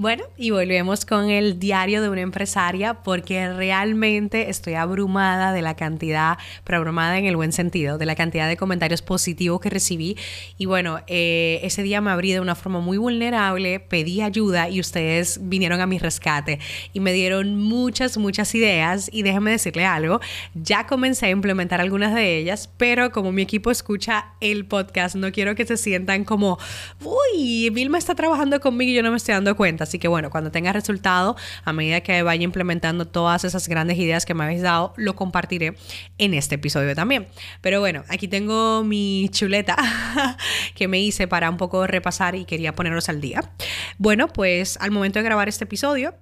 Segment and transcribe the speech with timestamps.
[0.00, 5.76] Bueno, y volvemos con el diario de una empresaria porque realmente estoy abrumada de la
[5.76, 10.16] cantidad, pero abrumada en el buen sentido, de la cantidad de comentarios positivos que recibí.
[10.56, 14.80] Y bueno, eh, ese día me abrí de una forma muy vulnerable, pedí ayuda y
[14.80, 16.60] ustedes vinieron a mi rescate
[16.94, 19.10] y me dieron muchas, muchas ideas.
[19.12, 20.20] Y déjenme decirle algo,
[20.54, 25.30] ya comencé a implementar algunas de ellas, pero como mi equipo escucha el podcast, no
[25.30, 26.58] quiero que se sientan como,
[27.04, 30.30] uy, Vilma está trabajando conmigo y yo no me estoy dando cuenta Así que bueno,
[30.30, 34.62] cuando tenga resultado, a medida que vaya implementando todas esas grandes ideas que me habéis
[34.62, 35.74] dado, lo compartiré
[36.16, 37.26] en este episodio también.
[37.60, 39.76] Pero bueno, aquí tengo mi chuleta
[40.76, 43.50] que me hice para un poco repasar y quería ponerlos al día.
[43.98, 46.14] Bueno, pues al momento de grabar este episodio,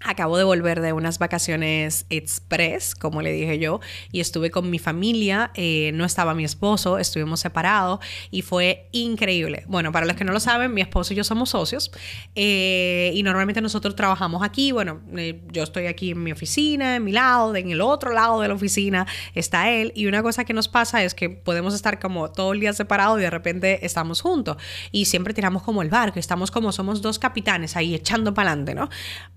[0.00, 3.80] Acabo de volver de unas vacaciones express, como le dije yo,
[4.12, 7.98] y estuve con mi familia, eh, no estaba mi esposo, estuvimos separados
[8.30, 9.64] y fue increíble.
[9.66, 11.90] Bueno, para los que no lo saben, mi esposo y yo somos socios
[12.36, 17.02] eh, y normalmente nosotros trabajamos aquí, bueno, eh, yo estoy aquí en mi oficina, en
[17.02, 19.04] mi lado, en el otro lado de la oficina
[19.34, 22.60] está él y una cosa que nos pasa es que podemos estar como todo el
[22.60, 24.58] día separados y de repente estamos juntos
[24.92, 28.76] y siempre tiramos como el barco, estamos como somos dos capitanes ahí echando para adelante,
[28.76, 28.88] ¿no?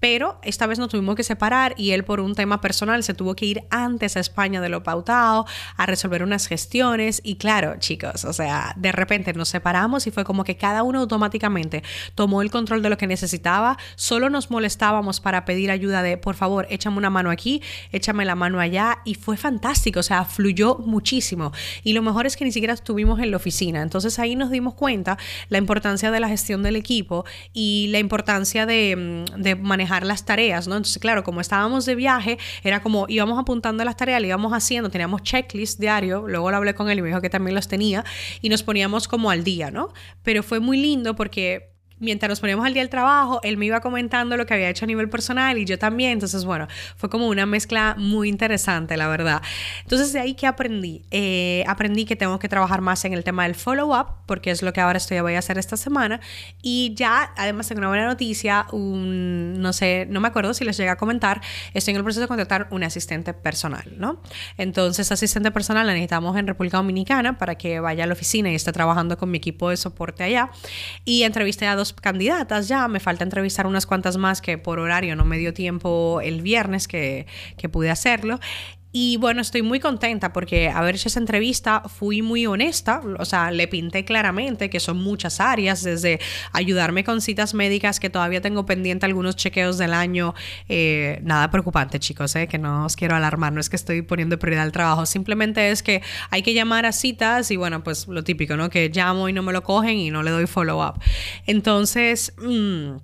[0.00, 3.36] Pero esta vez nos tuvimos que separar y él por un tema personal se tuvo
[3.36, 5.44] que ir antes a España de lo pautado
[5.76, 7.20] a resolver unas gestiones.
[7.22, 11.00] Y claro, chicos, o sea, de repente nos separamos y fue como que cada uno
[11.00, 11.82] automáticamente
[12.14, 16.34] tomó el control de lo que necesitaba, solo nos molestábamos para pedir ayuda de, por
[16.34, 20.78] favor, échame una mano aquí, échame la mano allá y fue fantástico, o sea, fluyó
[20.78, 21.52] muchísimo.
[21.84, 24.72] Y lo mejor es que ni siquiera estuvimos en la oficina, entonces ahí nos dimos
[24.72, 25.18] cuenta
[25.50, 30.24] la importancia de la gestión del equipo y la importancia de, mm, de manejar las
[30.24, 30.37] tareas
[30.68, 30.76] ¿no?
[30.76, 34.88] Entonces, claro, como estábamos de viaje, era como íbamos apuntando las tareas, le íbamos haciendo,
[34.88, 38.04] teníamos checklist diario, luego lo hablé con él y me dijo que también los tenía,
[38.40, 39.92] y nos poníamos como al día, ¿no?
[40.22, 43.80] Pero fue muy lindo porque mientras nos poníamos al día del trabajo, él me iba
[43.80, 46.12] comentando lo que había hecho a nivel personal y yo también.
[46.12, 46.66] Entonces, bueno,
[46.96, 49.42] fue como una mezcla muy interesante, la verdad.
[49.82, 51.02] Entonces, de ahí que aprendí.
[51.10, 54.72] Eh, aprendí que tengo que trabajar más en el tema del follow-up, porque es lo
[54.72, 56.20] que ahora estoy voy a hacer esta semana.
[56.62, 58.66] Y ya, además, tengo una buena noticia.
[58.72, 61.40] Un, no sé, no me acuerdo si les llega a comentar.
[61.74, 64.22] Estoy en el proceso de contratar un asistente personal, ¿no?
[64.56, 68.54] Entonces, asistente personal la necesitamos en República Dominicana para que vaya a la oficina y
[68.54, 70.50] esté trabajando con mi equipo de soporte allá.
[71.04, 75.16] Y entrevisté a dos candidatas ya, me falta entrevistar unas cuantas más que por horario
[75.16, 77.26] no me dio tiempo el viernes que,
[77.56, 78.38] que pude hacerlo.
[78.90, 83.50] Y bueno, estoy muy contenta porque haber hecho esa entrevista fui muy honesta, o sea,
[83.50, 86.20] le pinté claramente que son muchas áreas, desde
[86.52, 90.34] ayudarme con citas médicas que todavía tengo pendiente algunos chequeos del año,
[90.70, 94.38] eh, nada preocupante chicos, eh, que no os quiero alarmar, no es que estoy poniendo
[94.38, 98.24] prioridad al trabajo, simplemente es que hay que llamar a citas y bueno, pues lo
[98.24, 98.70] típico, ¿no?
[98.70, 101.00] Que llamo y no me lo cogen y no le doy follow up.
[101.46, 102.32] Entonces...
[102.38, 102.96] Mmm,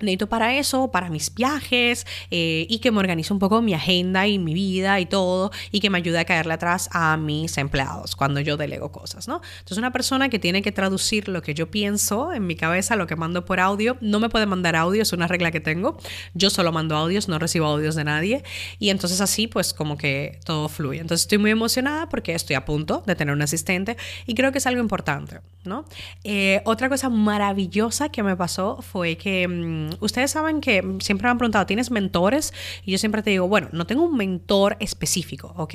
[0.00, 4.26] necesito para eso, para mis viajes eh, y que me organice un poco mi agenda
[4.26, 8.14] y mi vida y todo y que me ayude a caerle atrás a mis empleados
[8.14, 9.40] cuando yo delego cosas, ¿no?
[9.58, 13.06] Entonces una persona que tiene que traducir lo que yo pienso en mi cabeza, lo
[13.06, 15.96] que mando por audio, no me puede mandar audio, es una regla que tengo,
[16.34, 18.44] yo solo mando audios, no recibo audios de nadie
[18.78, 21.00] y entonces así pues como que todo fluye.
[21.00, 23.96] Entonces estoy muy emocionada porque estoy a punto de tener un asistente
[24.26, 25.86] y creo que es algo importante, ¿no?
[26.24, 29.85] Eh, otra cosa maravillosa que me pasó fue que...
[29.86, 32.52] Mm, ustedes saben que siempre me han preguntado, ¿tienes mentores?
[32.84, 35.74] Y yo siempre te digo, bueno, no tengo un mentor específico, ¿ok?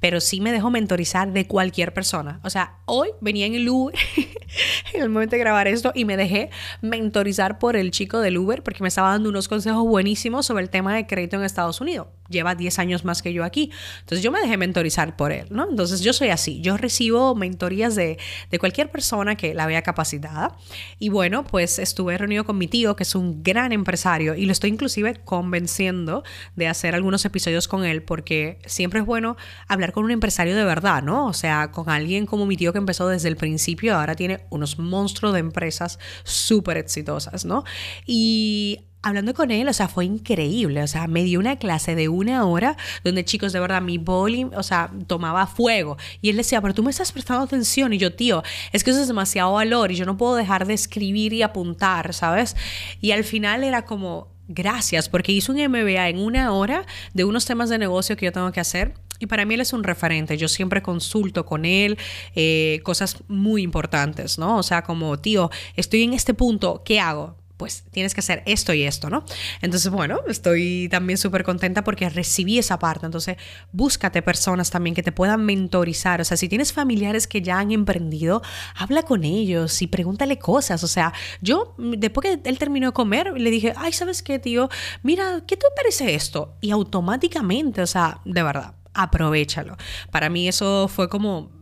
[0.00, 2.40] Pero sí me dejo mentorizar de cualquier persona.
[2.42, 3.94] O sea, hoy venía en el Uber,
[4.94, 8.62] en el momento de grabar esto, y me dejé mentorizar por el chico del Uber
[8.62, 12.08] porque me estaba dando unos consejos buenísimos sobre el tema de crédito en Estados Unidos
[12.32, 13.70] lleva 10 años más que yo aquí.
[14.00, 15.68] Entonces yo me dejé mentorizar por él, ¿no?
[15.68, 18.18] Entonces yo soy así, yo recibo mentorías de,
[18.50, 20.56] de cualquier persona que la vea capacitada.
[20.98, 24.52] Y bueno, pues estuve reunido con mi tío, que es un gran empresario, y lo
[24.52, 26.24] estoy inclusive convenciendo
[26.56, 29.36] de hacer algunos episodios con él, porque siempre es bueno
[29.68, 31.26] hablar con un empresario de verdad, ¿no?
[31.26, 34.78] O sea, con alguien como mi tío que empezó desde el principio, ahora tiene unos
[34.78, 37.64] monstruos de empresas súper exitosas, ¿no?
[38.06, 40.82] Y hablando con él, o sea, fue increíble.
[40.82, 44.46] O sea, me dio una clase de una hora donde, chicos, de verdad, mi boli,
[44.56, 45.96] o sea, tomaba fuego.
[46.20, 47.92] Y él decía, pero tú me estás prestando atención.
[47.92, 50.74] Y yo, tío, es que eso es demasiado valor y yo no puedo dejar de
[50.74, 52.56] escribir y apuntar, ¿sabes?
[53.00, 57.44] Y al final era como, gracias, porque hizo un MBA en una hora de unos
[57.44, 60.36] temas de negocio que yo tengo que hacer Y para mí él es un referente.
[60.36, 61.96] Yo siempre consulto con él
[62.34, 64.58] eh, cosas muy importantes, ¿no?
[64.58, 67.36] O sea, como, tío, estoy en este punto, ¿qué hago?
[67.62, 69.24] Pues tienes que hacer esto y esto, ¿no?
[69.60, 73.06] Entonces, bueno, estoy también súper contenta porque recibí esa parte.
[73.06, 73.36] Entonces,
[73.70, 76.20] búscate personas también que te puedan mentorizar.
[76.20, 78.42] O sea, si tienes familiares que ya han emprendido,
[78.74, 80.82] habla con ellos y pregúntale cosas.
[80.82, 84.68] O sea, yo, después que él terminó de comer, le dije, ay, ¿sabes qué, tío?
[85.04, 86.56] Mira, ¿qué te parece esto?
[86.60, 89.76] Y automáticamente, o sea, de verdad, aprovechalo.
[90.10, 91.61] Para mí eso fue como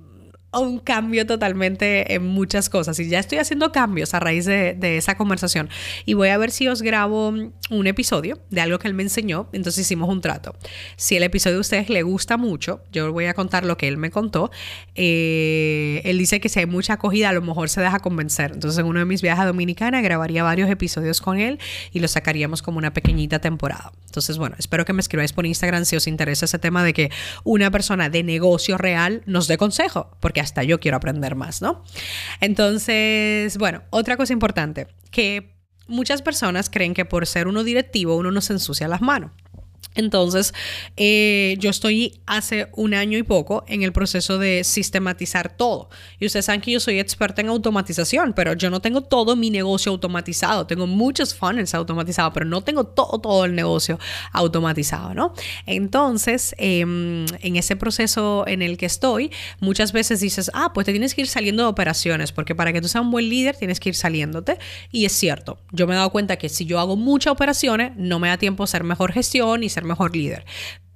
[0.52, 5.16] un cambio totalmente en muchas cosas y ya estoy haciendo cambios a raíz de, esa
[5.16, 5.68] conversación
[6.06, 9.48] y voy a ver si os grabo un episodio de algo que él me enseñó,
[9.52, 10.56] entonces hicimos un trato.
[10.96, 13.96] Si el episodio a ustedes le gusta mucho, yo voy a contar lo que él
[13.96, 14.50] me contó.
[14.96, 18.78] Eh, él dice que si hay mucha acogida a lo mejor se deja convencer, entonces
[18.80, 21.60] en uno de mis viajes a Dominicana grabaría varios episodios con él
[21.92, 23.92] y los sacaríamos como una pequeñita temporada.
[24.06, 27.10] Entonces bueno, espero que me escribáis por Instagram si os interesa ese tema de que
[27.44, 31.84] una persona de negocio real nos dé consejo, porque hasta yo quiero aprender más, ¿no?
[32.40, 35.54] Entonces, bueno, otra cosa importante, que
[35.86, 39.32] muchas personas creen que por ser uno directivo uno no se ensucia las manos.
[40.00, 40.52] Entonces,
[40.96, 45.88] eh, yo estoy hace un año y poco en el proceso de sistematizar todo.
[46.18, 49.50] Y ustedes saben que yo soy experta en automatización, pero yo no tengo todo mi
[49.50, 50.66] negocio automatizado.
[50.66, 53.98] Tengo muchos funnels automatizados, pero no tengo todo, todo el negocio
[54.32, 55.34] automatizado, ¿no?
[55.66, 59.30] Entonces, em, en ese proceso en el que estoy,
[59.60, 62.80] muchas veces dices, ah, pues te tienes que ir saliendo de operaciones, porque para que
[62.80, 64.58] tú seas un buen líder tienes que ir saliéndote.
[64.90, 68.18] Y es cierto, yo me he dado cuenta que si yo hago muchas operaciones, no
[68.18, 70.44] me da tiempo a hacer mejor gestión y ser mejor líder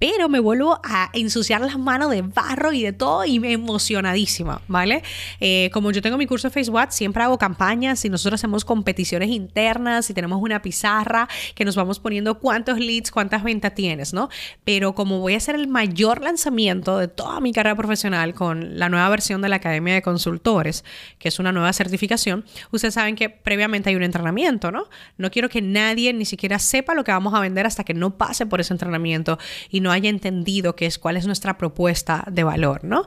[0.04, 4.60] pero me vuelvo a ensuciar las manos de barro y de todo y me emocionadísima,
[4.68, 5.02] ¿vale?
[5.40, 9.30] Eh, como yo tengo mi curso de Facebook, siempre hago campañas y nosotros hacemos competiciones
[9.30, 14.28] internas y tenemos una pizarra que nos vamos poniendo cuántos leads, cuántas ventas tienes, ¿no?
[14.62, 18.90] Pero como voy a hacer el mayor lanzamiento de toda mi carrera profesional con la
[18.90, 20.84] nueva versión de la Academia de Consultores,
[21.18, 24.84] que es una nueva certificación, ustedes saben que previamente hay un entrenamiento, ¿no?
[25.16, 28.18] No quiero que nadie ni siquiera sepa lo que vamos a vender hasta que no
[28.18, 29.38] pase por ese entrenamiento
[29.70, 33.06] y no haya entendido qué es cuál es nuestra propuesta de valor, ¿no?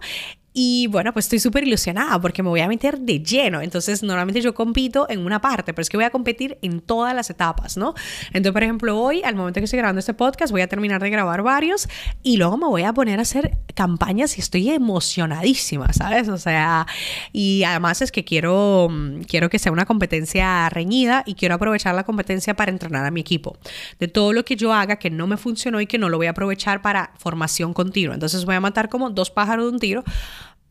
[0.60, 3.62] Y bueno, pues estoy súper ilusionada porque me voy a meter de lleno.
[3.62, 7.14] Entonces, normalmente yo compito en una parte, pero es que voy a competir en todas
[7.14, 7.94] las etapas, ¿no?
[8.30, 11.12] Entonces, por ejemplo, hoy, al momento que estoy grabando este podcast, voy a terminar de
[11.12, 11.88] grabar varios
[12.24, 16.28] y luego me voy a poner a hacer campañas y estoy emocionadísima, ¿sabes?
[16.28, 16.88] O sea,
[17.32, 18.90] y además es que quiero,
[19.28, 23.22] quiero que sea una competencia reñida y quiero aprovechar la competencia para entrenar a mi
[23.22, 23.60] equipo.
[24.00, 26.26] De todo lo que yo haga que no me funcionó y que no lo voy
[26.26, 28.16] a aprovechar para formación continua.
[28.16, 30.04] Entonces, voy a matar como dos pájaros de un tiro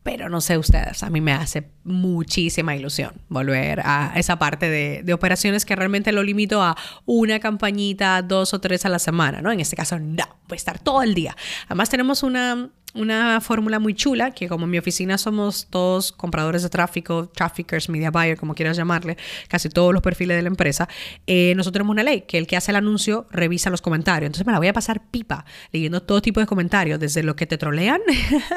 [0.07, 5.13] pero no sé ustedes, a mí me hace muchísima ilusión volver a esa parte de,
[5.13, 9.51] operaciones que realmente lo limito a una campañita, dos o tres a la semana, ¿no?
[9.51, 11.35] En este caso, no, voy estar todo el día.
[11.65, 16.63] Además, tenemos una una fórmula muy chula, que como en mi oficina somos todos compradores
[16.63, 19.17] de tráfico, traffickers, media buyer, como quieras llamarle,
[19.47, 20.89] casi todos los perfiles de la empresa,
[21.25, 24.27] eh, nosotros tenemos una ley que el que hace el anuncio revisa los comentarios.
[24.27, 27.45] Entonces me la voy a pasar pipa, leyendo todo tipo de comentarios, desde lo que
[27.45, 28.01] te trolean,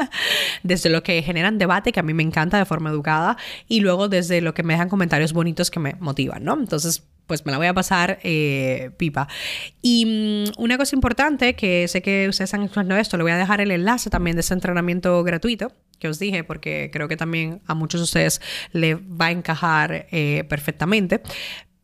[0.63, 3.37] desde lo que generan debate, que a mí me encanta de forma educada,
[3.69, 6.55] y luego desde lo que me dejan comentarios bonitos que me motivan, ¿no?
[6.55, 9.29] Entonces pues me la voy a pasar eh, pipa.
[9.83, 13.37] Y mm, una cosa importante, que sé que ustedes están escuchando esto, le voy a
[13.37, 17.63] dejar el enlace también de ese entrenamiento gratuito que os dije, porque creo que también
[17.69, 18.41] a muchos de ustedes
[18.73, 21.23] le va a encajar eh, perfectamente.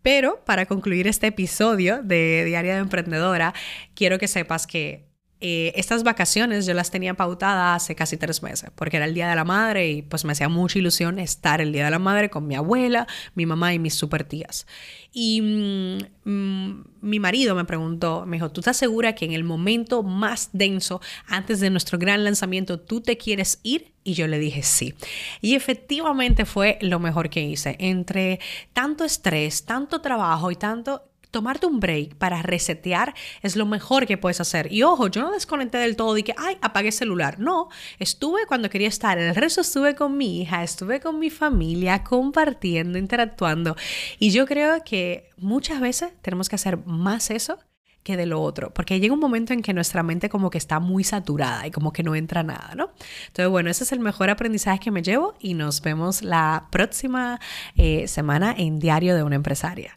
[0.03, 3.55] Pero para concluir este episodio de Diario de Emprendedora,
[3.95, 5.06] quiero que sepas que
[5.41, 9.29] eh, estas vacaciones yo las tenía pautadas hace casi tres meses, porque era el Día
[9.29, 12.31] de la Madre y pues me hacía mucha ilusión estar el Día de la Madre
[12.31, 14.67] con mi abuela, mi mamá y mis super tías.
[15.13, 19.45] Y mm, mm, mi marido me preguntó, me dijo, ¿tú estás segura que en el
[19.45, 23.93] momento más denso, antes de nuestro gran lanzamiento, tú te quieres ir?
[24.05, 24.95] Y yo le dije sí.
[25.43, 27.77] Y efectivamente fue lo mejor que hice.
[27.79, 28.41] Entre
[28.73, 31.03] tanto estrés, tanto trabajo y tanto
[31.37, 34.73] tomarte un break para resetear es lo mejor que puedes hacer.
[34.73, 37.39] Y ojo, yo no desconecté del todo y que, ay, apagué el celular.
[37.39, 39.19] No, estuve cuando quería estar.
[39.19, 43.77] El resto estuve con mi hija, estuve con mi familia, compartiendo, interactuando.
[44.19, 47.59] Y yo creo que muchas veces tenemos que hacer más eso
[48.03, 50.81] que de lo otro, porque llega un momento en que nuestra mente como que está
[50.81, 52.93] muy saturada y como que no entra nada, ¿no?
[53.27, 57.41] Entonces, bueno, ese es el mejor aprendizaje que me llevo y nos vemos la próxima
[57.75, 59.97] eh, semana en Diario de una Empresaria.